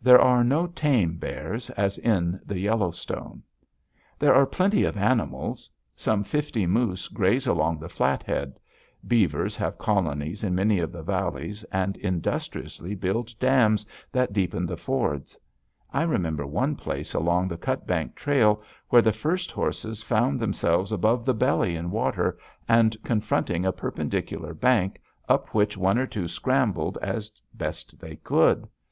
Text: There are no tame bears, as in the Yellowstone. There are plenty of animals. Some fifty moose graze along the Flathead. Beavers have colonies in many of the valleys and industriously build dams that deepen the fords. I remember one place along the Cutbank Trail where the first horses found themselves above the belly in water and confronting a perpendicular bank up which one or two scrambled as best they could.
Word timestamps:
There 0.00 0.20
are 0.20 0.44
no 0.44 0.68
tame 0.68 1.16
bears, 1.16 1.68
as 1.70 1.98
in 1.98 2.38
the 2.46 2.60
Yellowstone. 2.60 3.42
There 4.20 4.32
are 4.32 4.46
plenty 4.46 4.84
of 4.84 4.96
animals. 4.96 5.68
Some 5.96 6.22
fifty 6.22 6.64
moose 6.64 7.08
graze 7.08 7.48
along 7.48 7.80
the 7.80 7.88
Flathead. 7.88 8.60
Beavers 9.08 9.56
have 9.56 9.76
colonies 9.76 10.44
in 10.44 10.54
many 10.54 10.78
of 10.78 10.92
the 10.92 11.02
valleys 11.02 11.64
and 11.72 11.96
industriously 11.96 12.94
build 12.94 13.36
dams 13.40 13.84
that 14.12 14.32
deepen 14.32 14.64
the 14.64 14.76
fords. 14.76 15.36
I 15.92 16.04
remember 16.04 16.46
one 16.46 16.76
place 16.76 17.12
along 17.12 17.48
the 17.48 17.58
Cutbank 17.58 18.14
Trail 18.14 18.62
where 18.90 19.02
the 19.02 19.10
first 19.10 19.50
horses 19.50 20.04
found 20.04 20.38
themselves 20.38 20.92
above 20.92 21.24
the 21.24 21.34
belly 21.34 21.74
in 21.74 21.90
water 21.90 22.38
and 22.68 22.96
confronting 23.02 23.66
a 23.66 23.72
perpendicular 23.72 24.54
bank 24.54 25.00
up 25.28 25.48
which 25.48 25.76
one 25.76 25.98
or 25.98 26.06
two 26.06 26.28
scrambled 26.28 26.96
as 27.02 27.42
best 27.52 27.98
they 27.98 28.14
could. 28.14 28.68